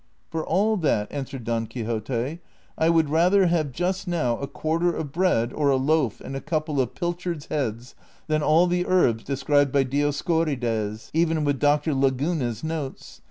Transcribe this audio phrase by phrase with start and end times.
[0.31, 2.39] "For all that," answei ed Don Quixote,"
[2.79, 6.41] I would rather have just now a quarter of bread, or a loaf and a
[6.41, 7.93] couple of pilchards' heads,
[8.25, 11.93] then all the herbs described by Dioscorides, even with Dr.
[11.93, 13.19] Laguna's notes.'